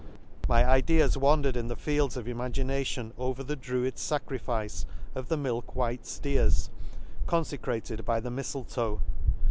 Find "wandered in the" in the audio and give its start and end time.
1.15-1.75